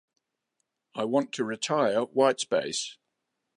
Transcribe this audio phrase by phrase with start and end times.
[0.95, 2.97] I want to retire white space.